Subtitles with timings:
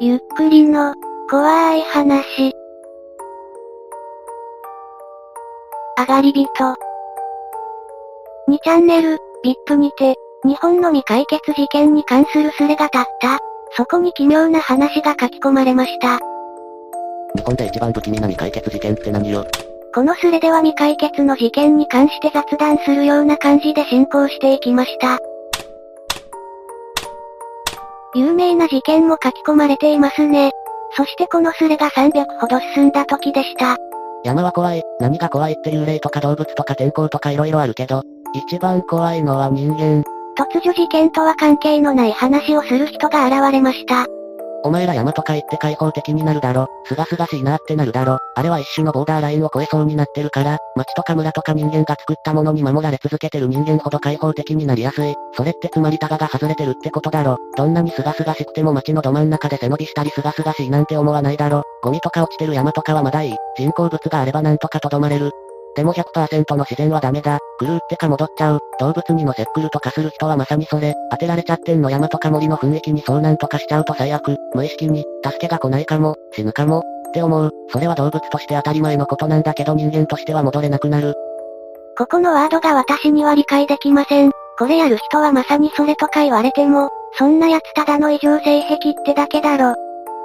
[0.00, 0.94] ゆっくりの、
[1.28, 2.52] 怖い話。
[5.96, 6.46] あがり人。
[8.48, 10.14] 2チャンネル、VIP にて、
[10.44, 13.38] 日本の未解決事件に関するスレが立った。
[13.72, 16.20] そこに奇妙な話が書き込まれました。
[17.34, 19.44] 日本で一番不気味な未解決事件って何よ？
[19.92, 25.18] このスレでは未解決の事件に関して雑談するような感じで進行していきました。
[28.18, 30.50] 有名な事件も書き込まれていますね。
[30.96, 33.76] そしてこのスレが300ほど進んだ時でした。
[34.24, 38.02] 山は怖い、何が怖いって幽霊とか動物とか天候とか色々あるけど、
[38.34, 40.02] 一番怖いのは人間。
[40.36, 44.06] 突如事件とは関係のない話をする人が現れました。
[44.64, 46.66] お前ら山とか行って開放的になるだろ。
[46.84, 48.18] すがすがしいなってなるだろ。
[48.34, 55.14] あれは一種のボーダーラインを超えそうになってるから、町とか村とか人間が作ったものに守られ続けてる人間ほど開放的になりやすい。
[55.34, 57.36] それってつまりタガが外れてるってことだろ。
[57.56, 61.62] どんなにすがすがしくても町のど真ん中で背伸びしたりすがすがしいなんて思わないだろ。
[61.82, 63.36] ゴミとか落ちてる山とかはまだいい。
[63.56, 65.30] 人工物があればなんとかとどまれる。
[65.78, 67.38] でも100%の自然はダメだ。
[67.60, 68.58] 狂ってか戻っちゃう。
[68.80, 70.96] 動物にのせっくるとかする人はまさにそれ。
[71.12, 74.36] 当てられちゃってんの山とか森の雰囲気に遭難とかしちゃうと最悪。
[74.54, 76.82] 無意識に、助けが来ないかも、死ぬかも、っ
[77.14, 77.52] て思う。
[77.70, 81.14] それは動物として当たり前のことなんだけど人間としては戻れなくなる。
[81.96, 84.32] ここのワードが私には理解できません。
[84.58, 89.76] これやる人はまさにそれとか言われても、そんな奴ただの異常性癖ってだけだろ。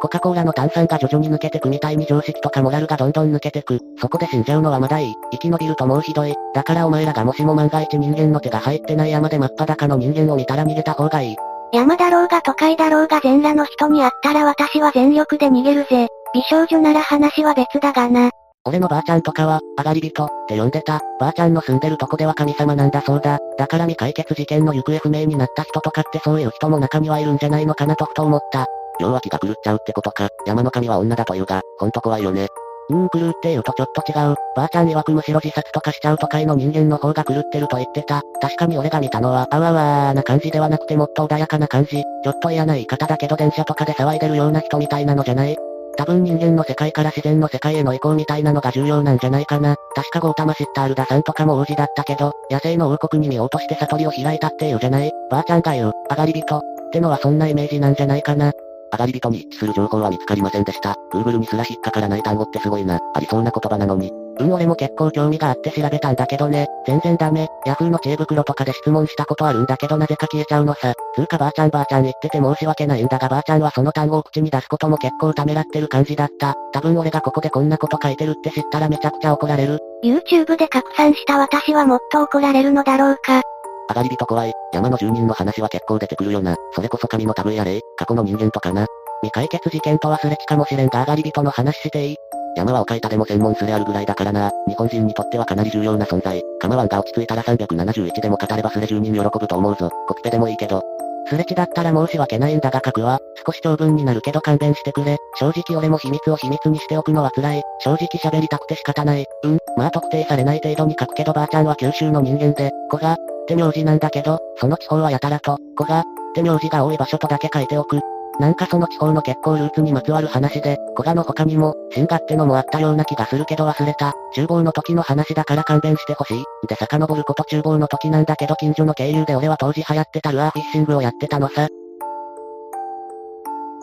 [0.03, 3.79] コカ・コーラの炭酸が徐々に抜けてくみたいに常識とかモラルがどんどん抜けてく。
[4.01, 5.15] そこで死んじゃうのはまだいい。
[5.31, 6.35] 生き延びるともうひどい。
[6.53, 11.35] だからお前らがもしも万が一人間の手が入ってない山で真っ裸の人間を見たら逃げた方がいい。
[11.71, 16.09] 山だろうが都会だろうが全裸の人に会ったら私は全力で逃げるぜ。
[16.33, 18.29] 美少女なら話は別だがな。
[18.65, 20.99] 俺のばあちゃんとかは、上がり人、って呼んでた。
[21.17, 23.39] ばあちゃんの住んでるとこでは神様なんだそうだ。
[23.57, 28.65] だから未解決事件の行方不明になった人とかってそういう人も中にはいるんじゃないのかなとふと思った。
[28.99, 30.29] 両脇が狂っちゃうってことか。
[30.45, 32.47] 山の神は女だというが、ほんと怖いよね。
[32.89, 34.35] うーん、狂って言うとちょっと違う。
[34.55, 38.21] ばあちゃん曰くむしろ自殺とかしちゃう都会の人間の方が狂ってると言ってた。
[38.41, 42.01] 確かに俺が見たのは、あわわーな感じではなくてもっと穏やかな感じ。
[42.01, 45.55] ちょっと嫌な言い方だけど電車とかで騒いでるような人みたいなのじゃない？
[45.95, 49.75] 多分人間の世界から自然の世界への移行みたいなのが重要なんじゃないかな。
[49.95, 55.11] 確かゴータマシッタールダさんとかも王子だったけど、野生の王国に見ようとして悟りを開いたっていうじゃない？
[55.29, 56.57] ばあちゃんが言う、上がり人。
[56.57, 56.61] っ
[56.91, 58.51] てのはそんなイメージなんじゃないかな。
[58.93, 60.95] 上がり人に一致する情報は見つかりませんでした。
[61.11, 62.99] Google にすら引っかからない単語ってすごいな。
[63.15, 64.11] ありそうな言葉なのに。
[64.39, 66.67] うん俺も結構興味があって調べたんだけどね。
[66.87, 67.47] 全然ダメ。
[67.67, 70.93] Yahoo の知恵袋とかで質問したことあるんだけどなぜか消えちゃうのさ。
[71.15, 76.55] つうかばあちゃんばあちゃん言ってて申し訳ないんだがばあちゃんはその単語を口に出すことも結構ためらってる感じだった。
[76.71, 79.79] 多分俺がここでこんなこと書いてるって知ったらめちゃくちゃ怒られる。
[80.03, 83.41] YouTube で拡散した私はもっと怒られるのだろうか。
[83.89, 84.53] 上がり人怖い。
[84.73, 86.55] 山の住人の話は結構出てくるよな。
[86.73, 88.85] それこそ神の類や霊、過去の人間とかな。
[89.21, 92.15] 未解決事件とはすれちかもしれんが上がり人の話していい
[92.55, 94.51] 山はおかいたでも専門すれあるぐらいだからな。
[94.67, 96.41] 日本人にとってはかなり重要な存在。
[96.59, 99.89] 構わんが落ち着いたら371でも語ればすれ住人喜ぶと思うぞ。
[100.07, 100.83] コピペでもいいけど。
[101.27, 103.19] すれ違だったら申し訳ないんだが書くわ。
[103.45, 105.17] 少し長文になるけど勘弁してくれ。
[105.39, 107.61] 正直俺も秘密を秘密にしておくのは辛い。
[107.79, 109.25] 正直喋りたくて仕方ない。
[109.43, 117.99] うん、まあ特定されない程度に書くけどばあちゃんは九州の人間で、子が、って名字なんだけど、その地方はやたらと、子が、って名字が多い場所とだけ書いておく。
[118.39, 124.13] なんかその地方の結構ルーツにまつわる話で、古賀の他にも、新賀ってのもあったような気がするけど忘れた。
[124.33, 126.43] 厨房の時の話だから勘弁してほしい。
[126.67, 131.67] で遡ること厨房の時なんだけど近所の経由で俺は当時流行ってたルアーフィッシングをやってたのさ。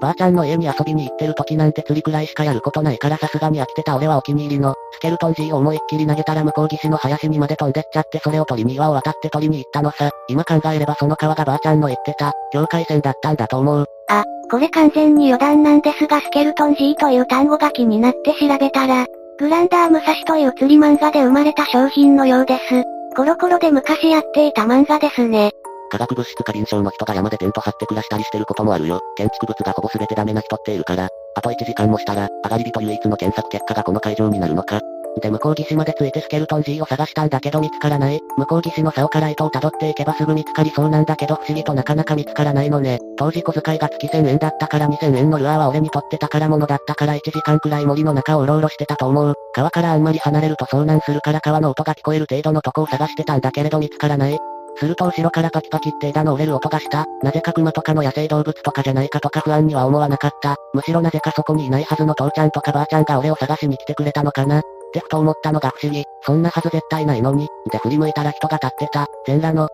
[0.01, 10.11] ばあちゃんの家に遊びに行ってる時なんて釣りくらいしかやることないからさすがに飽きてた俺はお気に入りの、スケルトン G を思いっきり投げたら向こう岸の林にまで飛んでっちゃってそれを取りに岩を渡って取りに行ったのさ。
[10.29, 13.87] 今考えればその川がばあちゃんの言ってた、境界線だったんだと思う。
[14.09, 19.07] あ、これ完全に余談なんですがスケルトン G という単語が気になって調べたら、
[19.39, 22.85] グランダー武蔵という釣り漫画で生まれた商品のようです。
[23.17, 25.53] コロコロで昔やっていた漫画ですね。
[25.91, 29.01] 化学物質過敏症の人が山でテント張って暮らしたりしてることもあるよ。
[29.17, 31.09] 建築物がほぼ全てダメな人っているから。
[31.35, 34.81] あと1時間もしたら、上がり人唯一の検索結果がこの会場になるのか。
[35.21, 38.21] で向こう岸まで着いてスケルトン G を探したんだけど見つからない。
[38.37, 42.99] 向こう岸の竿から糸を辿っていけばすぐ見つかりそうなんだけど不思議となかなか見つからないのね。
[43.17, 49.35] 当時小遣いが月1000円だったから2000円のルアーは俺にとって宝物だったから1時間くらい森の中をうろうろしてたと思う。
[49.53, 54.39] 川からあんまり離れると遭難するから川の音が聞こえる程度のとこを探してたんだけれど見つからない。
[54.77, 57.07] すると後ろからパキパキって枝の折れる音がした。
[57.23, 60.57] なぜか熊とかの野生動物とかじゃないかとか不安には思わなかった。
[60.73, 64.61] むしろなぜかそこにいないはずの父ちゃんとかばあちゃんが俺を探しに来てくれたのかな。
[64.61, 64.63] っ
[64.93, 66.05] てふと思ったのが不思議。
[66.23, 67.49] そんなはず絶対ないのに。
[67.71, 69.07] で振り向いたら人が立ってた。
[69.27, 69.69] 全裸の。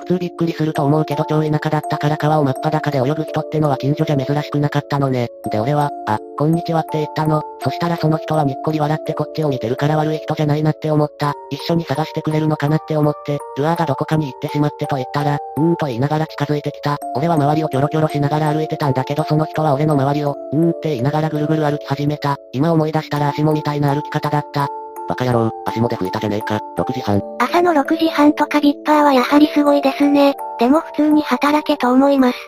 [0.00, 5.28] 普通びっくりすると思うけど超田舎だったから川を真っ裸で泳ぐ人ってのは近所じゃ珍しくなかったのね。
[5.50, 7.42] で俺は、あ、こんにちはって言ったの。
[7.62, 11.32] そしたらその人はにっこり笑ってこっちを見てるから悪い人じゃないなって思った。
[11.50, 16.98] 一緒に探してくれるのかなって思って、ルアーがどこかに行ってしまってと言ったら、うーんと言いながら近づいてきた。
[17.14, 22.36] 俺は周りをキョロキョロしながら歩いてたんだけどその人は俺の周りを、うーんって言いながらぐるぐる歩き始めた。
[22.52, 24.68] 今思い出したら足もみたいな歩き方だった。
[25.08, 27.20] バカ野郎、足もで吹いたじゃねえか、6時半。
[27.38, 30.34] 朝の6時半とかビッパーはやはりすごいですね。
[30.58, 32.38] でも普通に働けと思います。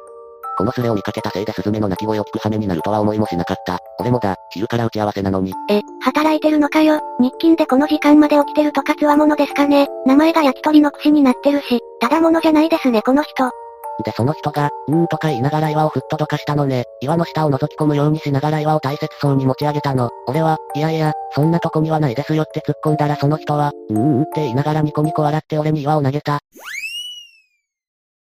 [0.57, 3.79] このスレを見かけたせいでスズメの鳴き声を聞く羽目になるとは思いもしなかった。
[3.99, 5.53] 俺もだ、昼から打ち合わせなのに。
[5.69, 6.99] え、働いてるのかよ。
[7.21, 9.89] 日勤でこの時間まで起きてるとかつわものですかね。
[10.07, 13.51] 名前が焼き鳥の串になってるし、ただものじゃないですねこの人。
[14.05, 16.85] でその人が、うーんとか言いながら岩をふっとどかしたのね。
[17.01, 20.11] 岩の下を覗き込むようにしながら岩を大切そうに持ち上げたの。
[20.27, 26.41] 俺は、いやいや、そんなとこにはないですよって突っ込んだらその人は、うーんって言いながらニコニコ笑って俺に岩を投げた。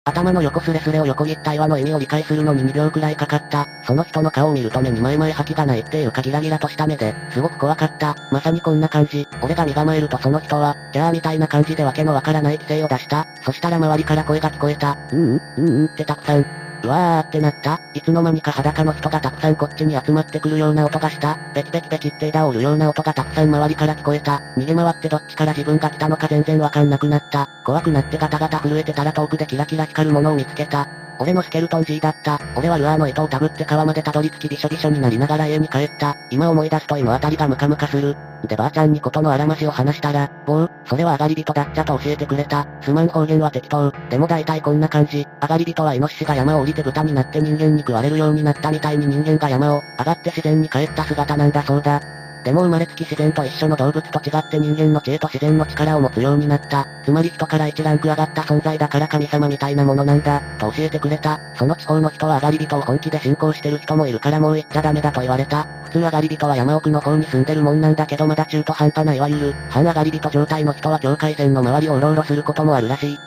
[0.08, 3.68] 頭の横スレスレを横切った岩の意味を理解するのに2秒くらいかかった。
[3.86, 8.16] その人の顔を見ると目に前々吐きがないっていうかギラギラとした目で、すごく怖かった。
[8.32, 9.28] まさにこんな感じ。
[9.42, 13.28] 俺が身構えるとその人は、じゃあみたいな感じでわけのわからない規制を出した。
[13.44, 14.98] そしたら周りから声が聞こえた。
[15.12, 16.67] うんうん、うんうんってたくさん。
[16.84, 21.38] うわーってなったいつの間にか裸の人がたくさんこっちに集まってくるような音がした。
[21.54, 24.42] ペキペキペキって枝を折るような音がたくさん周りから聞こえた。
[24.56, 27.50] 逃げ回ってどっちから自分が来たのか全然わかんなくなった。
[27.66, 30.88] 怖くなってガタガタ震えてたら遠くでキラキラ光るものを見つけた。
[31.20, 32.40] 俺のスケルトン G だった。
[32.56, 36.16] 俺はルアーの糸をたぐって川までたどり着きびしょびしょになりながら家に帰った。
[36.30, 38.16] 今思い出すと胃のあたりがムカムカする。
[38.46, 42.68] でばあちゃんにことのあらましを話したら、おう、それは上がり人だっちゃと教えてくれた。
[42.82, 43.92] すまん方言は適当。
[44.10, 45.28] でも大体こんな感じ。
[45.42, 52.02] 上がり人はイノシシが山を降りて豚になって人間に食われるようになったみたいに人間が山を上がって自然に帰った姿なんだそうだ。
[52.48, 56.88] でも生まれつき自然と一緒の動物と違って人間の知恵と自然の力を持つようになった。
[57.04, 61.42] つまり人から一ランク上がった存在だから神様みたいなものなんだ、と教えてくれた。
[61.58, 65.68] その地方の人は上がり人を本気で信仰してる人もいるからもう言っちゃダメだと言われた。
[65.84, 73.20] 普通上がり人は山奥の方に住んでるもんなんだけどまだ中途半端ないわゆる、半上がり人状態の人は境界線の周りをうろうろすることもあるらしい。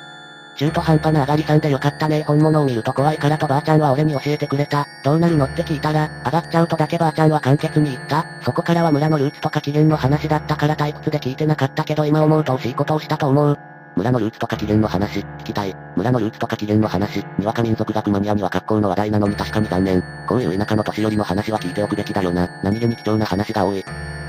[0.57, 4.87] 中途半端な上がりさんでよかったね本物を見ると怖いからとばあちゃんは俺に教えてくれた。
[5.03, 8.25] どうなるのって聞いたら、上がっちゃうとだけばあちゃんは簡潔に言った。
[8.43, 13.59] そこからは村のルーツとか起源の話だったから退屈で聞いてなかったけど今思うと惜しいことをしたと思う。
[13.97, 15.75] 村のルーツとか起源の話、聞きたい。
[15.97, 20.03] 村のルーツとか起源の話、にわか民族学マニアには格好の話題なのに確かに残念。
[20.29, 22.49] こういう田舎の年寄りの話は聞いておくべきだよな。
[22.63, 23.85] 何気に貴重な話が多い。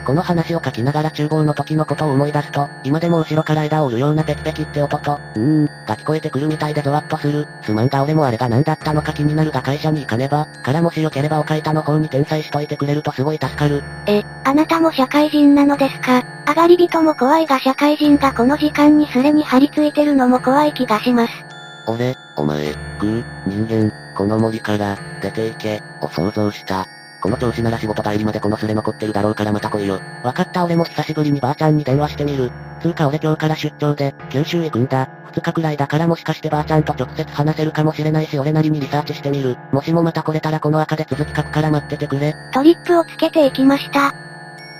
[0.05, 7.47] この話を書きながら厨房の時のことを思い出すと、今でも後ろから枝を折るようなペキペキって音と、うーん、が聞こえてくるみたいでゾワッとする。
[7.61, 13.83] すまんが俺もあれが何だったのか気になるが会社に行かねば、からもしよければお書いたの方に転載しといてくれるとすごい助かる。
[14.07, 16.23] え、あなたも社会人なのですか？
[16.47, 21.33] 上がり人も怖いが社会人がこの時間にスレに張り付いてるのも怖い気がします。
[21.87, 26.87] 俺、お前、グー、人間、この森から、出ていけ、を想像した。
[27.21, 29.99] この調子なら仕事帰りまでこのスレ残ってるだろうからまた来いよ。
[30.23, 32.51] わかった俺も久しぶりにばあちゃんに電話してみる。
[32.81, 35.07] つうか俺今日から出張で、九州行くんだ。
[35.33, 39.55] 二日くらいだからもしかしてばあちゃんと直接話せるかもしれないし俺なりにリサーチしてみる。
[39.71, 42.33] もしもまた来れたらこの赤で続き書くから待っててくれ。
[42.53, 44.30] トリップをつけていきました。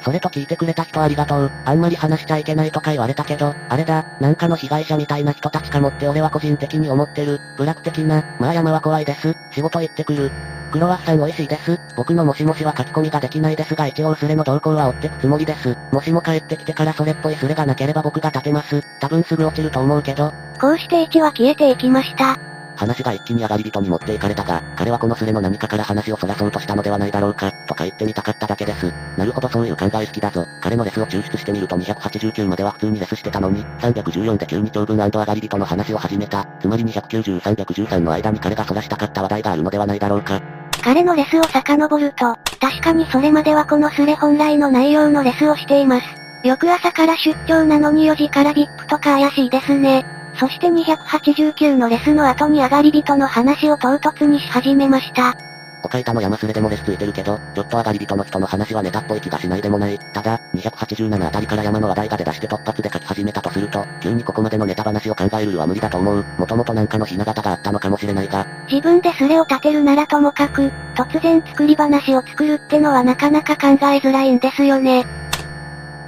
[0.02, 1.52] それと聞いてくれた人ありがとう。
[1.66, 7.40] あんまり話しちゃいけないとか言われたけど、あれだ、なんかの被害者みたいな人たちかもって俺は個人的に思ってる。
[7.58, 9.36] ブラック的な、まあ山は怖いです。
[9.52, 10.32] 仕事行ってくる。
[10.72, 11.80] クロワッサン美味しいです。
[11.96, 15.78] 僕のもしもしは書き込みができないですが一応スレの動向は追ってくつもりです。
[15.92, 18.82] もしも帰ってきてからそれっぽいスレがなければ僕が立てます。
[19.00, 20.34] 多分すぐ落ちると思うけど。
[20.60, 22.51] こうして1は消えていきました。
[22.82, 28.92] 話が一気に上がり人に持っていかれたが、彼はこのスレの何かから話をそらそうとしたのではないだろうか、とか言ってみたかっただけです。
[29.18, 30.44] なるほどそういう考え好きだぞ。
[30.62, 36.48] 彼のレスを抽出してみると289までは普通にレスしてたのに、314で急に長文上がり人の話を始めた。
[36.60, 40.42] つまり290、313の間に彼がそらしたかった話題があるのではないだろうか。
[40.84, 46.08] 彼のレスを遡ると、確かにそれまではこのスレ本来の内容のレスをしています。
[46.44, 50.21] 翌朝から出張なのに4時から VIP とか怪しいですね。
[50.42, 55.38] そして289のレスの後に上がり人の話を唐突にし始めました。
[55.84, 60.00] おかいたの山すれでもレスついてるけど、ちょっと上がり人の人の話はネタっぽい気がしないでもない。
[60.00, 66.26] ただ、287あたりから山の話題が出だして突発で書き始めたとすると、急にここまでのネタ話を考えるは無理だと思う。
[66.40, 68.48] もともとなんかのひな形があったのかもしれないが。
[68.68, 75.06] 自分でスレを立てるならともかく、突然作り話を作るってのはなかなか考えづらいんですよね。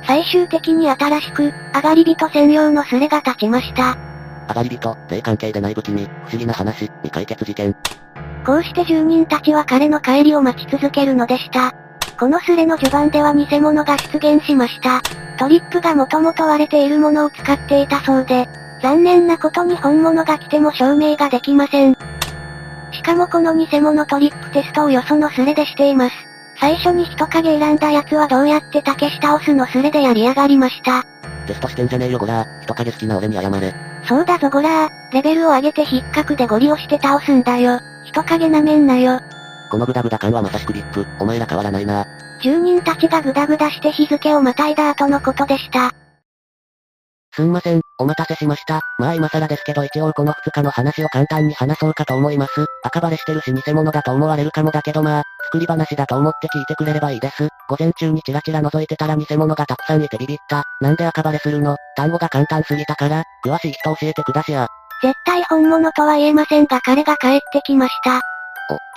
[0.07, 4.02] 最終的に新しく、上がり人専用のスレが立ちました。
[4.47, 7.75] 上がり人、霊関係でない武器に、不思議な話、未解決事件。
[8.45, 11.73] こうして住人たちは彼の帰りを待ち続けるのでした。
[12.19, 15.01] このスレの序盤では偽物が出現しました。
[15.39, 18.47] トリップがもともと割れているものを使っていたそうで、
[18.81, 21.97] 残念なことに本物が来ても証明ができません。
[22.91, 26.15] しかもこの偽物トリップテストをよそのスレでしています。
[26.59, 31.03] 最初に人影選んだやつはどうやって竹下押すのスレでやりやがりました。
[31.45, 32.63] テストしてんじゃねえよゴラー。
[32.63, 33.73] 人影好きな俺に謝れ。
[34.07, 35.13] そうだぞゴラー。
[35.13, 37.79] レベルを上げて引っかくでゴリ押して倒すんだよ。
[38.05, 39.19] 人影なめんなよ。
[39.71, 41.05] このグダグダ感はまさしくリップ。
[41.19, 42.05] お前ら変わらないな。
[42.41, 45.91] 住人たちがグダグダして日付をまたいだ後のことでした。
[47.35, 48.81] すんません、お待たせしました。
[48.99, 52.65] まあ今更ですけど一応この2日の話を簡単に話そうかと思います。
[52.83, 55.23] 赤バレしてるし偽物だと思われるかもだけどまあ、
[55.53, 57.47] 作り話だと思って聞いてくれればいいです。
[57.69, 60.63] 午前中にチラチラ覗いてたら偽物がたくさんいてビビった。
[60.81, 61.77] なんで赤バレするの？
[61.95, 64.67] 単語が簡単すぎたから、詳しい人教えてくだしや。
[65.03, 68.15] 絶対本物とは言えませんが彼が帰ってきました。
[68.17, 68.19] お、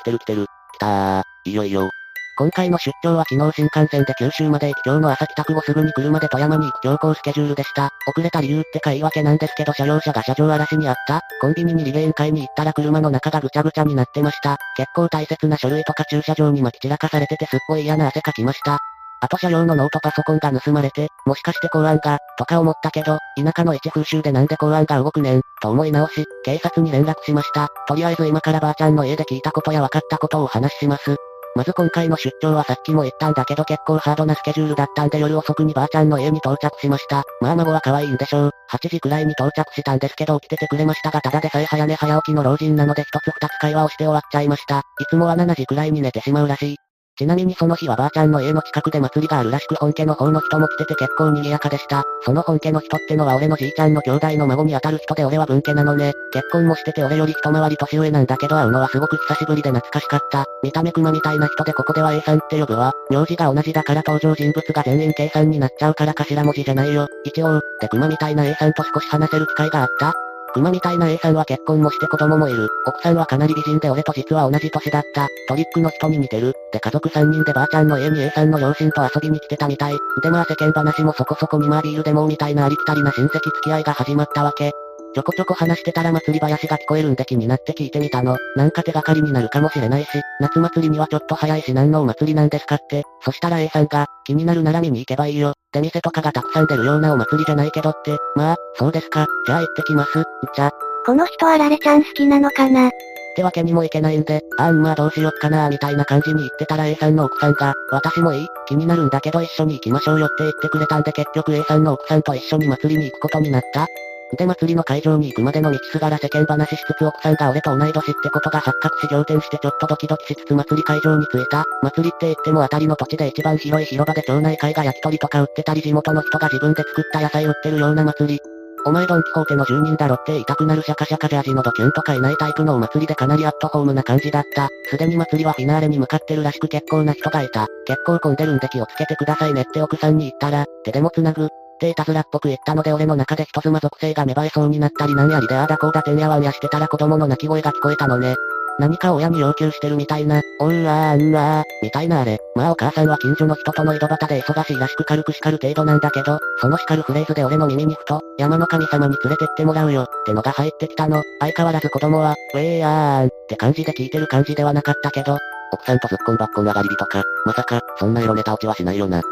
[0.01, 0.47] 来てる来てる。
[0.73, 1.23] 来たー。
[1.45, 1.91] いいよいいよ。
[2.39, 7.91] 今回の出張は昨日新幹線で九州まで行き今日の朝帰宅後すぐに車で富山に行く強行スケジュールでした。
[8.07, 11.23] 遅れた理由ってか言い訳なんですけど車両車が車上荒らしにあった。
[11.41, 14.59] コンビニにリレーン買いに行ったら車の中がぐちゃぐちゃになってました。
[14.77, 18.81] 結構大切な書類とか駐車場に巻き散らかされててすっごい嫌な汗かきました。
[19.23, 27.69] あと車両のノートパソコンが盗まれて、もしかして公安が、とか思ったけど、田舎の一風習でなんで公安が動くねん、と思い直し、警察に連絡しました。
[27.89, 31.17] とりあえず今からばあちゃんの家で聞いたことや分かったことをお話しします。
[31.57, 37.25] まず今回の出張はさっきも言ったんだけど結構ハードなスケジュールだったんで夜遅くにばあちゃんの家に到着しました。
[37.41, 38.51] まあ孫は可愛いんでしょう。
[38.71, 44.81] 8時くらいに到着したんですけど起きててくれましたがただでさえ早寝早起きの老人なので一つ二つ会話をして終わっちゃいました。
[44.81, 46.77] いつもは7時くらいに寝てしまうらしい。
[47.19, 52.05] ちなみにその日はばあちゃんの家の近くで祭りがあるらしく本家の方の人も来てて結構賑やかでした。
[52.23, 56.13] その本家の人ってのは俺のじいちゃんの兄弟の孫に当たる人で俺は文家なのね。
[56.33, 60.45] 結婚もしてて俺より一回り年上なんだけど会うのはすごく久しぶりで懐かしかった。
[60.63, 62.93] 見た目熊みたいな人でここでは A さんって呼ぶわ。
[63.09, 67.07] 名字が同じだから登場人物が全員 K さんになっちゃうから頭文字じゃないよ。
[67.25, 70.26] 一応、で熊みたいな A さんと少し話せる機会があった
[70.57, 72.71] 熊みたいな A さんは結婚もして子供もいる。
[72.87, 75.29] 奥さんはかなり美人で俺と実は同じ年だった。
[75.49, 76.55] トリックの人に似てる。
[76.73, 79.99] で家族3人でばあちゃんの家に A さんの両親と遊びに来てたみたい。
[80.23, 84.73] でまあ世間話もそこそこにまあビールでもうみたいなありきたりな親戚付き合いが始まったわけ。
[85.17, 88.37] ちょこちょこ話してたら祭り林が聞こえるんで気になって聞いてみたの。
[88.55, 90.09] なんか手がかりになるかもしれないし、
[90.41, 93.03] 夏祭りにはちょっと早いし何のお祭りなんですかって。
[93.23, 95.55] そしたら A さんが、気になるなら見に行けばいいよ。
[95.73, 98.15] 出店とかがたくさん出るようなお祭りじゃないけどって。
[98.35, 99.27] まあ、そうですか。
[99.47, 100.23] じゃあ行ってきます。
[100.55, 100.71] じゃ。
[101.07, 102.89] この人はラレちゃん好きなのかな？
[102.89, 102.91] っ
[103.37, 113.87] てわけにもいけないんで、あんまあどうしよっかなーみたいな感じに言ってたら A さんの奥さんが、私もいい気になるんだけど一緒に行きましょうよって言ってくれたんで結局 A さんの奥さんと一緒に祭りに行くことになった。
[114.35, 121.65] で祭りの会場に行くまでの道すがら世間話しつつ奥さんが俺と同い年ってことが発覚し仰天してちょっとドキドキしつつ祭り会場に着いた。
[121.83, 128.41] 祭りって言っても当たりの土地で一番広い広場で町内会が焼き鳥とか売ってたり地元の人が自分で作った野菜売ってるような祭り。
[128.85, 134.69] お前ドンキホーテの住人だろって言いたくなるシャカシャカジャージのドキュンとかいないタイプのお祭りでかなりアットホームな感じだった。
[134.91, 137.67] すでに祭りはフィナーレに向かってるらしく結構な人がいた。
[137.85, 141.49] 結構混んでるんで気をつけてくださいねって奥さんに言ったら、手でも繋ぐ。
[141.77, 148.35] っていたずらっぽく言ったので俺の中で人妻属性が芽生えそうになったりなんやりでああだこうだてんやわんやしてたら子供の泣き声が聞こえたのね。
[148.79, 152.39] 何か親に要求してるみたいな、おうわーんわー、みたいなあれ。
[152.55, 161.23] まあお母さんは近所の人との井戸端で忙しいらしく軽く叱る程度なんだけど、その叱るフレーズで俺の耳にふと、山の神様に連れてってもらうよ、ってのが入ってきたの。
[161.41, 165.39] 相変わらず子供は、ウェーやーん、って感じで聞いてる感じではなかったけど、
[165.73, 169.23] 奥さんとずっこんばっこん上がり火とか、まさか、そんなエロネタ落ちはしないよな。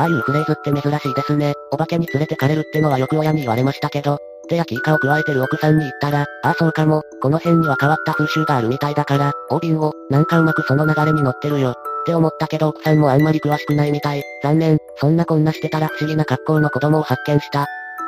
[0.00, 1.52] ああいうフレーズって珍しいですね。
[1.70, 11.72] お化けに連れてかれるってのはよく親に言われましたけど、手やキイカを加えてる奥さんに言ったら、ああそうかも、この辺には変わった風習があるみたいだから、お瓶を、なんかうまくその流れに乗ってるよ。
[11.72, 11.74] っ
[12.06, 14.22] て思ったけど奥さんもあんまり詳しくないみたい。
[14.42, 17.66] 残念、そんなこんなしてたら不思議な格好の子供を発見した。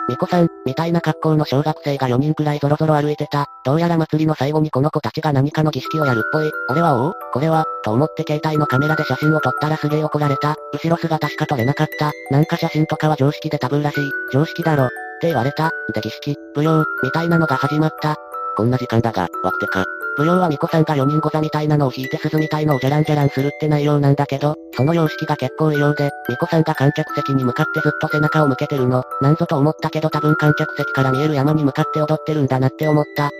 [0.08, 3.46] ミコさん、みたいな格好の小学生が4人くらいぞろぞろ歩いてた。
[3.64, 6.50] どうやら祭りの最後にこの子たちが何かの儀式をやるっぽい。
[6.68, 10.56] 俺はおおこれはと思って携帯のカメラで写真を撮ったらすげえ怒られた。
[10.72, 12.12] 後ろ姿しか撮れなかった。
[12.30, 14.10] なんか写真とかは常識でタブーらしい。
[14.32, 14.86] 常識だろ。
[14.86, 14.88] っ
[15.20, 15.70] て言われた。
[15.94, 18.16] で儀式、舞踊、みたいなのが始まった。
[18.56, 19.84] こんな時間だが、わくてか。
[20.18, 29.02] 舞踊は巫女さんが4人ご座みたいなのを弾いて鈴みたいのをじゃらんじゃらんするって内容なんだけど、その様式が結構異様で、巫女さんが観客席に向かってずっと背中を向けてるの。
[29.22, 33.30] なんぞと思ったけど多分観客席から見える山に向かって踊ってるんだなって思った。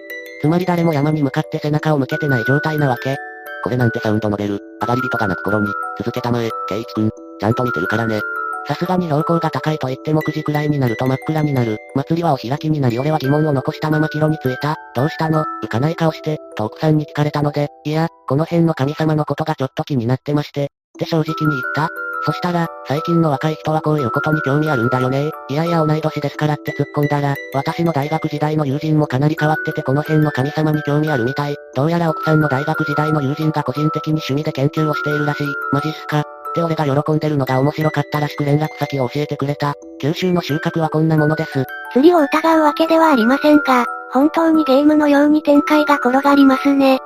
[0.41, 3.17] つまり誰も山に向かって背中を向けてない状態なわけ。
[3.63, 8.21] これなんてサウンドノベル、上がり人が泣く頃に、続けたまえ、ケイチくん、ちゃんと見てるからね。
[8.67, 11.79] さすがに標高が高いと言っても9時くらいになると真っ暗になる。
[11.95, 14.77] 祭りはお開きになり俺は疑問を残したまま帰路に着いた。
[14.95, 15.45] どうしたの？
[15.65, 20.65] 浮かない顔して、と奥さんに聞かれたので、いや、この辺の神様のことがちょっと気になってまして。
[20.65, 21.89] って正直に言った。
[22.25, 31.57] そしたら、最近の若い人はこういうことに興味あるんだよねいやいや同い年ですからって突っ込んだら、私の大学時代の友人もかなり変わっててこの辺の神様に興味あるみたい。
[31.75, 35.47] どうやら奥さんの大学時代の友人が個人的に趣味で研究をしているらしい。
[35.73, 39.75] マジっすかって俺が喜んでるのが面白かったらしく連絡先を教えてくれた。
[40.01, 41.65] 九州の収穫はこんなものです。
[41.93, 46.99] 釣りを疑うわけではありませんが、本当にゲームのように展開が転がりますね。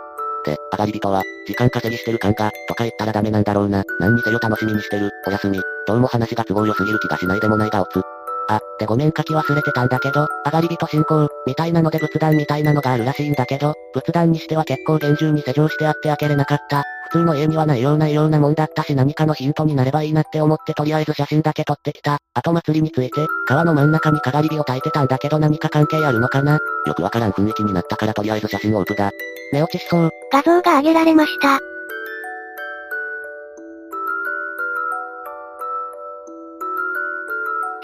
[0.44, 3.84] で、上がり人は、時間稼ぎしてる感が、とか言ったらダメなんだろうな。
[4.00, 5.60] 何にせよ楽しみにしてる、おやすみ。
[5.86, 8.02] どうも話が都合良すぎる気がしないでもないがおつ。
[8.48, 16.84] あ、でごめん書き忘れてたんだけど、上がり人進行、みたいなので仏壇みたいなのがあるらしいんだけど、仏壇にしては結構厳重に施錠してあって開けれなかった。
[17.04, 22.18] 普通の家にはないようなようなもんだったし何かのヒントになればいいなって思ってとりあえず写真だけ撮ってきた。
[22.34, 29.10] あと祭りについて、川の真ん中にかがり火を焚いてたんだけど何か関係あるのかなよくわからん雰囲気になったからとりあえず写真を送だ。
[29.52, 30.10] 寝落ちしそう。
[30.30, 31.58] 画像が上げられました。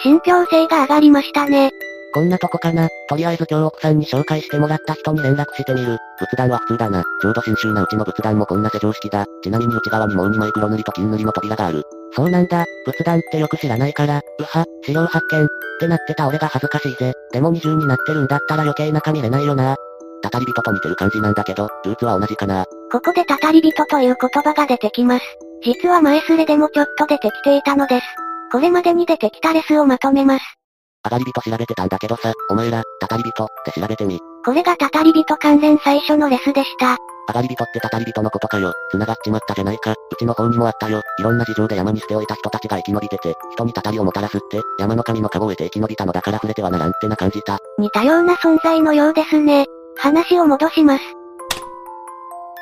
[0.02, 1.70] 信憑性が上がりましたね。
[2.14, 2.88] こんなとこかな。
[3.08, 5.98] とりあえず今日奥さんに紹介してもらった人に連絡してみる。
[6.18, 7.04] 仏壇は普通だな。
[7.20, 9.24] ちょうど新州なうちの仏壇もこんな施錠式だ。
[9.42, 11.82] ちなみに内側にもう2枚黒塗りと金塗りの扉がある。
[12.14, 12.64] そうなんだ。
[12.84, 15.44] 仏壇ってよく知らないから、うは、資料発見。
[15.44, 15.48] っ
[15.80, 17.14] てなってた俺が恥ずかしいぜ。
[17.32, 19.76] でも二重になってるんだったら余計中見れないよな。
[20.22, 22.66] たたり人と似てる感じなんだけど、ルーツは同じかな。
[22.92, 25.24] ここでたたり人という言葉が出てきます。
[25.64, 28.06] 実は前スレでもちょっと出てきていたのです。
[28.52, 30.61] これまでに出てきたレスをまとめます。
[31.04, 34.20] あがり人調べてたんだけどさ、お前ら、たたり人って調べてみ。
[34.44, 36.96] これがたたり人関連最初のレスでした。
[37.28, 38.72] あがり人ってたたり人のことかよ。
[38.90, 39.92] 繋がっちまったじゃないか。
[39.92, 41.00] うちの方にもあったよ。
[41.18, 47.58] いろんな事情で山に捨ておいた人たちが生き延びてて、人にたたりをもたらすって、山の神の顔を得て生き延びたのだから触れてはならんってな感じた。
[47.78, 49.66] 似たような存在のようですね。
[49.96, 51.04] 話を戻します。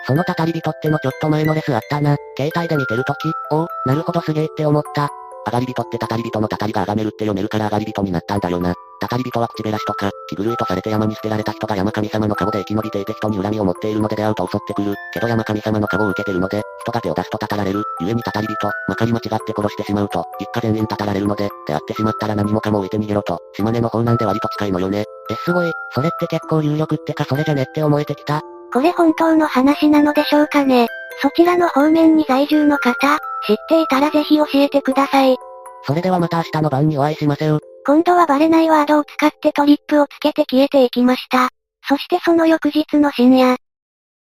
[0.06, 2.16] そのたたり人ってのちょっと前のレスあったな。
[2.36, 5.10] 携帯で見てるとき、おお、なるほどすげえって思った。
[5.46, 8.74] あがり人ってたたり人のたたりがあがめるって読めるからあがり人になったんだよな。
[9.00, 14.94] たたり人は口べらしとか、気狂いとされて山に捨てられた人が山神様の顔で生き延びていて人に恨みを持っているので出会うと襲ってくる。
[15.14, 17.82] けど山神様の顔を受けてるので、人が手を出すとたたられる。
[17.98, 25.04] 故にたたり人、まかり間違って殺してしまうと、一家全員たたられるので、出会ってしまったら何もかも置いて逃げろと、島根の方なんで割と近いのよね。
[25.30, 28.42] え、すごい、それって結構有力ってかそれじゃねって思えてきた。
[28.72, 30.86] これ本当の話なのでしょうかね。
[31.22, 35.36] そちらの方面に在住の方、知っていたらぜひ教えてください。
[35.84, 37.60] それではまた明日の晩にお会いしましょう。
[37.86, 41.48] 今度はバレないワードを使ってトリップをつけて消えていきました。
[41.86, 43.56] そしてその翌日の深夜。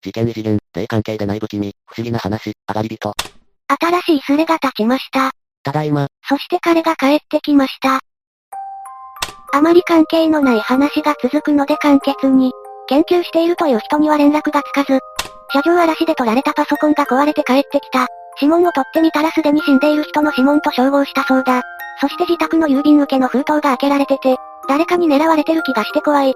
[0.02, 3.14] 事件異次元、霊関係でない不気味、不思議な話、上がり人。
[3.68, 5.32] 新しいスレが立ちました。
[5.64, 6.08] ただいま。
[6.28, 8.00] そして彼が帰ってきました。
[9.54, 12.52] あまり関係のない話が続くので簡潔に。
[12.88, 15.00] 研究しているという人には連絡がつかず。
[15.50, 18.08] 車上荒らしで取られたパソコンが壊れて帰ってきた。
[18.40, 21.62] 指紋を取ってみたらすでに死んでいる人の指紋と照合したそうだ。
[22.00, 26.34] そして自宅の郵便受けの封筒が開けられてて、誰かに狙われてる気がして怖い。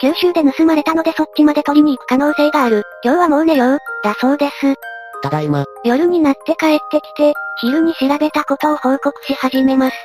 [0.00, 2.84] 九州で盗まれたのでそっちまで取りに行く可能性がある。
[3.04, 3.78] 今日はもう寝よう。
[4.04, 4.74] だそうです。
[5.22, 5.64] ただいま。
[5.84, 9.96] 夜になって帰ってきて、昼に調べたことを報告し始めます。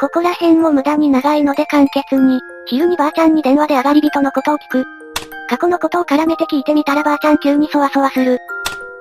[0.00, 5.03] ここら辺も無駄に長いので簡潔に、昼にばあちゃんに電話で上がり人のことを聞く。
[5.48, 8.38] 過去のことを絡めて聞いてみたらばあちゃん急にそわそわする。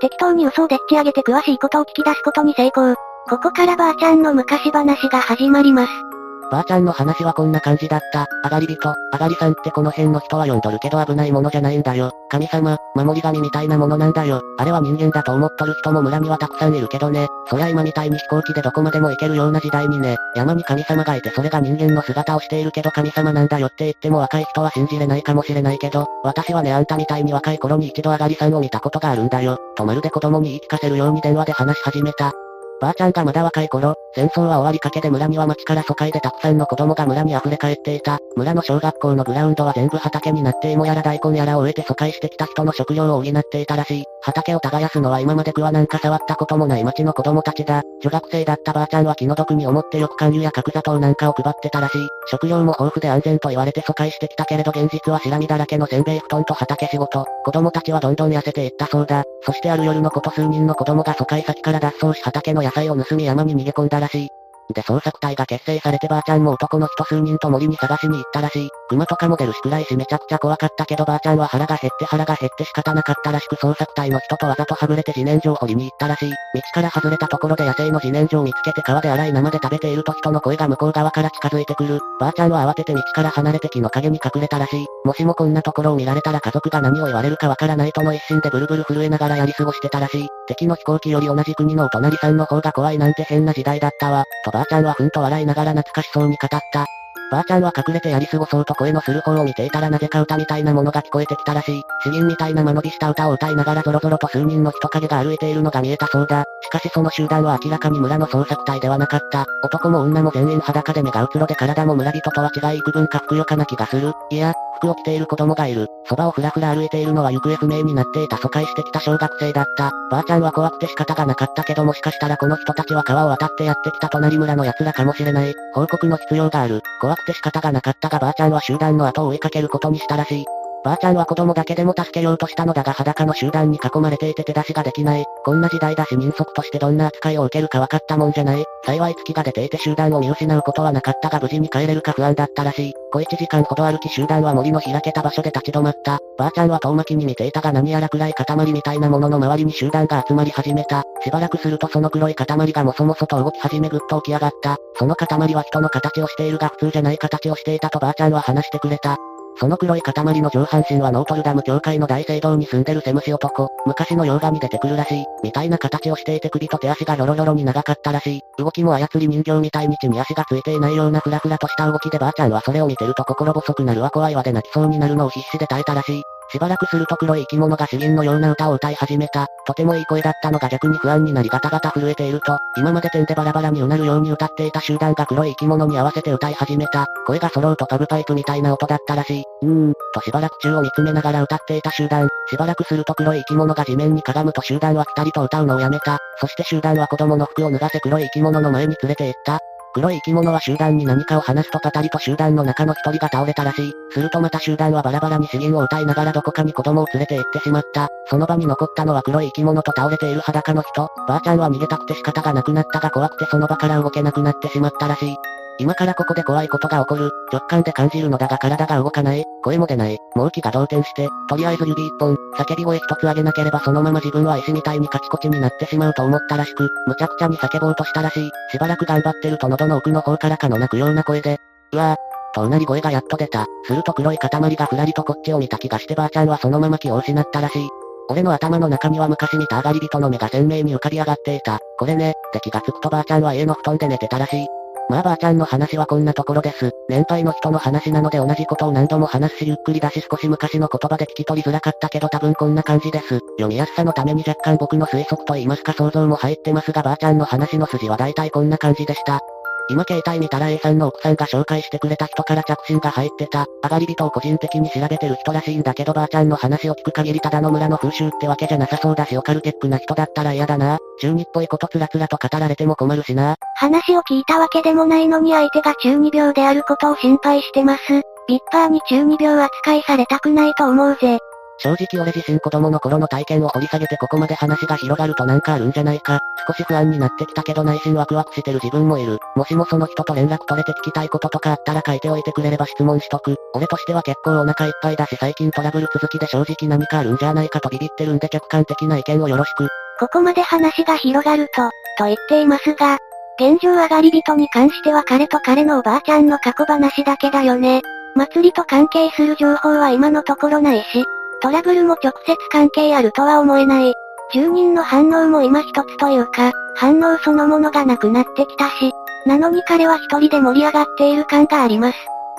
[0.02, 2.96] 適当に嘘をでっち上げて詳しいことを聞き出すことに成功。
[3.30, 6.13] ここからばあちゃんの昔話が始まります。
[6.54, 8.28] ばあちゃんの話はこんな感じだった。
[8.44, 12.12] あがり人、あがりさんってこの辺の人は呼んどるけど危ないものじゃないんだよ。
[12.30, 14.40] 神様、守り神みたいなものなんだよ。
[14.60, 17.28] あれは人間だと思っとる人も村にはたくさんいるけどね。
[17.50, 29.58] そりゃ今みたいに飛行機でどこまでも行けるような時代にね、山に神様がいてそれが人間の姿をしているけど神様なんだよって言っても若い人は信じれないかもしれないけど、私はねあんたみたいに若い頃に一度あがりさんを見たことがあるんだよ。
[29.76, 32.32] とまるで子供に言い聞かせるように電話で話し始めた。
[32.80, 38.20] ばあちゃんがまだ若い頃、戦争は終わりかけで村には町から疎開でたくさんの子供が村に溢れ返っていた。
[38.36, 44.04] 村の小学校のグラウンドは全部畑になって芋やら大根やらを植えて疎開してきた人の食料を補っていたらしい。
[44.22, 47.82] 畑を耕すのは今まで桑なんか触ったこともない町の子供たちだ。
[48.02, 52.08] 女学生だったばあちゃんは気の毒に思ってよく勧誘や角砂糖なんかを配ってたらしい。
[52.28, 57.26] 食料も豊富で安全と言われて疎開してきたけれど現実はしらみだらけのせんべい布団と畑仕事。
[57.44, 59.24] 子供たちはどんどん痩せていったそうだ。
[59.42, 64.30] そしてある夜のこと数人の子供が疎開先から脱走し畑の野菜を盗み山に逃げ込んだらしい。
[64.74, 68.70] で捜索隊が結成されてばあちゃんも男の人数人と森に探しに行ったらしい。
[68.94, 76.30] 熊とかも出るし暗いしめちゃくちゃ怖かったけどばあちゃんは腹が減って腹が減って仕方なかったらしく捜索隊の人とわざとはぐれて自然薯を掘りに行ったらしい。
[76.30, 76.36] 道
[76.74, 82.00] から外れたところで野生の自然薯を見つけて川で洗い生で食べていると人の声が向こう側から近づいてくる。
[82.20, 84.86] ばあちゃんは慌てて道から離れて木の陰に隠れたらしい。
[85.06, 90.28] もしもこんなところを見られたら家族が何を言われるかわからないとの一心でブルブル震えながらやり過ごしてたらしい。
[90.48, 94.26] 敵の飛行機より同じ国のお隣さんの方が怖いなんて変な時代だったわ。
[94.46, 96.86] とばあちゃんはふんと笑いながら懐かしそうに語った。
[97.32, 101.82] ばあちゃんは隠れてやり過ごそうと声のする方を見ていたらなぜか歌みたいなものが聞こえてきたらしい。
[102.04, 102.44] 詩吟みた。
[102.50, 106.44] いな間延びした歌を歌いながらゾロゾロと数人の人影が歩いているのが見えたそうだ。
[106.62, 109.46] しかしその集団は明らかに村の捜索隊ではなかった。
[109.64, 114.14] 男も女も全員裸で目がうつろで体も村人とは違い幾分かふくよかな気がする。
[114.30, 115.88] いや、服を着ている子供がいる。
[116.08, 119.92] そばをふらふら歩いているのは行方不明になっていた疎開してきた小学生だった。
[120.12, 121.64] ばあちゃんは怖くて仕方がなかった。
[121.64, 122.84] けどもしかしたらこの人た。
[122.84, 125.54] ちは川を渡ってやってきた隣村の奴らかもしれない。
[125.74, 126.82] 報告の必要がある。
[127.00, 130.63] 怖くて仕方がなかったがばあちゃんは集団の後を追いかけることにしたらしい。
[130.84, 135.26] ばあちゃんは子供だけでも助けようとしたのだが裸の集団に囲まれていて手出しができない。
[135.46, 138.66] こんな時代だし民族としてどんな扱いを受けるか分かったもんじゃない。
[138.86, 142.94] 幸い月が出ていて集団を見失うことはなかったが無事に帰れるか不安だったらしい。
[143.14, 146.20] 小1時間ほど歩き集団は森の開けた場所で立ち止まった。
[146.38, 151.04] ばあちゃんは遠巻きに見ていたが何やら暗い塊みたいなものの周りに集団が集まり始めた。
[151.24, 154.78] しばらくするとその黒い塊がもそもそと動き始めぐっと起き上がった。
[154.98, 159.18] その塊は人の形をしているが普通じゃない形をしていたとばあちゃんは話してくれた。
[159.58, 168.42] その黒い塊の上半身はノートルダム教会の大聖堂に住んでるセムシ男、昔の洋画に出てくるらしい、みたいな形をしていて首と手足がヨロヨロに長かったらしい。
[168.58, 176.22] 動きも操り人形みたいに地に足がついていないようなフラフラとした動きでばあちゃんはそれを見てると心細くなるわ怖いわで泣きそうになるのを必死で耐えたらしい。
[176.52, 179.48] しばらくすると黒い生き物が詩吟のような歌を歌い始めた。
[179.66, 187.08] とてもいい声だったのが逆に不安になりガタガタ震えていると、今まで点でバラバラにうなるように歌っていた集団が黒い生き物に合わせて歌い始めた。
[187.26, 189.44] 声が揃うとパブパイプみたいな音だったらしい。
[189.64, 192.30] うーん、としばらく宙を見つめながら歌っていた集団。
[192.50, 196.20] しばらくすると黒い生き物が地面にかがむと集団はピタリと歌うのをやめた。
[196.40, 199.60] そして集団は子供の服を脱がせ黒い生き物の前に連れて行った。
[199.94, 203.94] 黒い生き物は集団に何かを話すとパタリと集団の中の一人が倒れたらしい。
[204.12, 208.10] するとまた集団はバラバラに詩吟を歌いながらどこかに子供を連れて行ってしまった。
[208.26, 211.10] その場に残ったのは黒い生き物と倒れている裸の人。
[211.28, 215.36] ばあちゃんは逃げたくて仕方がなくなったが怖くてその場から動けなくなってしまったらしい。
[215.80, 217.32] 今からここで怖いことが起こる。
[217.52, 219.44] 直感で感じるのだが体が動かない。
[219.64, 220.18] 声も出ない。
[220.36, 228.50] もう気が動転して、とりあえず指一本、叫び声一つ上げなければそのまま自分は石みたいにカチコチになってしまうと思ったらしく、むちゃくちゃに叫ぼうとしたらしい。
[228.72, 231.58] しばらく頑張ってると喉の奥の方からかの泣くような声で、
[231.92, 232.18] うわぁ、
[232.54, 233.66] とうなり声がやっと出た。
[233.86, 237.90] すると黒い塊がふらりとこっちを見た気がしてばあちゃんはそのまま気を失ったらしい。
[238.30, 241.80] 俺の頭の中には昔見た上がり人の目が鮮明に浮かび上がっていた。
[241.98, 244.68] これね、で気がつくとばあちゃんは家の布団で寝てたらしい。
[245.14, 246.92] まあばあちゃんの話はこんなところです。
[247.08, 253.36] 年配の人の話なので同じことを何度も話すしゆっくりだし少し昔の言葉で聞き取りづらかったけど多分こんな感じです。
[253.60, 259.42] 読みやすさのために若干僕の推測と言いますか想像も入ってますがばあちゃんの話の筋は大体こんな感じでした。
[259.90, 263.66] 今携帯見たら A さんの奥さんが紹介してくれた人から着信が入ってた。
[263.84, 271.00] 上がり人を個人的に調べてる人らしいんだけどばあちゃんの話を聞く限りただの村の風習ってわけじゃなさそうだしオカルテックな人だったら嫌だな。
[271.20, 273.56] 中二っぽいことつらつらと語られても困るしな。
[273.76, 278.02] 話を聞いたわけでもないのに相手が中二病であることを心配してます。
[278.48, 281.40] ビッパーに中二病扱いされたくないと思うぜ。
[281.84, 286.40] 正直俺自身子供の頃の体験を掘り下げてここまで話が広がるとなんかあるんじゃないか。
[286.66, 289.38] 少し不安になってきたけど内心ワクワクしてる自分もいる。
[289.58, 293.58] もしもその人と連絡取れて聞きたいこととかあったら書いておいてくれれば質問しとく。
[293.74, 299.90] 俺としては結構お腹いっぱいだし最近トラブル続きで正直何かあるんじゃないかとビビってるんで客観的な意見をよろしく。
[300.20, 303.18] ここまで話が広がると、と言っていますが、
[303.60, 308.02] 現状上がり人に関しては彼と彼のおばあちゃんの過去話だけだよね。
[308.36, 311.26] 祭りと関係する情報は今のところないし、
[311.64, 314.14] トラブルも直接関係あるとは思えない。
[314.54, 319.14] 住人の反応も今一つというか、反応そのものがなくなってきたし、
[319.46, 322.18] なのに彼は一人で盛り上がっている感があります。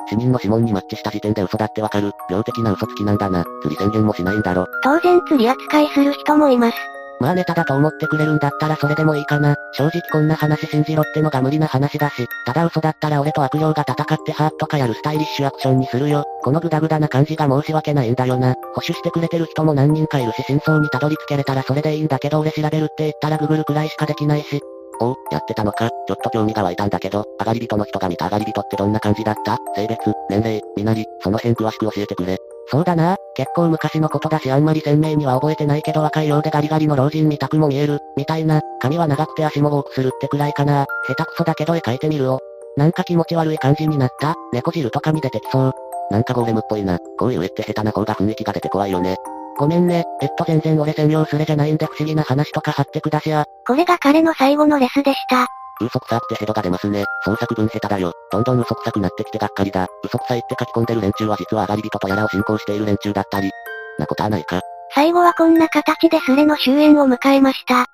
[0.09, 2.13] 死人の指紋にマッチした時点で嘘だってわかる。
[2.31, 3.45] 病的な嘘つきなんだな。
[3.63, 4.67] 釣り宣言もしないんだろ。
[4.83, 6.77] 当然釣り扱いする人もいます。
[7.25, 9.57] まあネタだと思ってくれるんだったらそれでもいいかな。
[9.73, 16.25] 正直こんな話信じろってのが無理な話だし、ただ嘘だったら俺と悪霊が戦ってハートとかやるスタイリッシュアクションにするよ。
[16.43, 18.53] このグダグダな感じが申し訳ないんだよな。
[18.75, 24.61] 保守してくれてる人も何人かいるし真相にたどり着けれたらそれでいいんだけど俺調べるって言ったらググるくらいしかできないし。
[25.01, 25.89] おう、やってたのか。
[25.89, 29.59] ちょっと興味が湧いたんだけど、上がり人の人が見た上がり人ってどんな感じだった？
[29.75, 32.39] 性別、年齢、身なり、その辺詳しく教えてくれ。
[32.75, 33.17] そうだな。
[33.37, 38.63] 結構昔のことだしあんまり鮮明には覚えてないけど若いようでガリガリの老人見たくも見える、みたいな。
[38.81, 40.87] 髪は長くて足も多くするってくらいかな。
[41.07, 42.41] 下手くそだけど絵描いてみるを。
[42.77, 45.73] なんか気持ち悪い感じになった猫汁とかに出てきそう。
[46.11, 46.99] なんかゴーレムっぽいな。
[47.17, 49.19] こういう絵って下手な方が雰囲気が出て怖いよね。
[49.57, 53.45] ごめんね、えっと全然俺専用スレじゃないんで不思議な話とか貼ってくだしや。
[53.69, 55.47] これが彼の最後のレスでした。
[55.81, 57.05] 嘘くさってヘドが出ますね。
[57.25, 58.13] 創作文下手だよ。
[58.31, 59.87] どんどん嘘くさくなってきてがっかりだ。
[60.05, 63.51] 嘘くさいって書き込んでる連中は実は上がり人とやらを信仰している連中だったり。
[63.99, 64.61] なことはないか。
[64.95, 67.87] 最後はこんな形でスレの終焉を迎えました。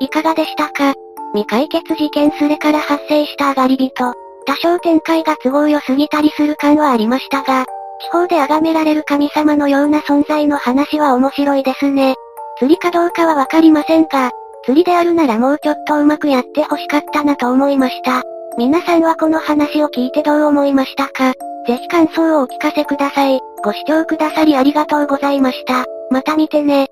[0.00, 0.94] いかがでしたか？
[1.34, 4.14] 未解決事件スレから発生した上がり人。
[4.46, 7.66] 多少展開が都合良すぎたりする感はありましたが、
[8.00, 12.14] 地方で崇められる神様のような存在の話は面白いですね。
[12.58, 14.30] 釣りかどうかはわかりませんが、
[14.68, 18.22] 釣りであるならもうちょっとうまくやって欲しかったなと思いました。
[18.58, 21.32] 皆さんはこの話を聞いてどう思いましたか？
[21.66, 23.40] ぜひ感想をお聞かせください。
[23.64, 25.86] ご視聴くださりありがとうございました。
[26.10, 26.88] また見てね。